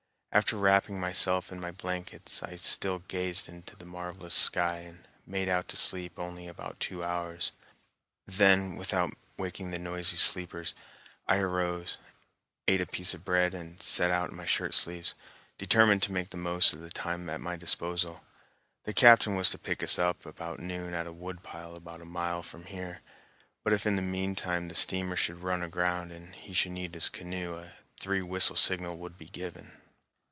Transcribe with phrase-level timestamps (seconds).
[0.33, 5.49] After wrapping myself in my blankets, I still gazed into the marvelous sky and made
[5.49, 7.51] out to sleep only about two hours.
[8.25, 10.73] Then, without waking the noisy sleepers,
[11.27, 11.97] I arose,
[12.65, 15.15] ate a piece of bread, and set out in my shirt sleeves,
[15.57, 18.23] determined to make the most of the time at my disposal.
[18.85, 22.41] The captain was to pick us up about noon at a woodpile about a mile
[22.41, 23.01] from here;
[23.65, 26.93] but if in the mean time the steamer should run aground and he should need
[26.93, 29.73] his canoe, a three whistle signal would be given.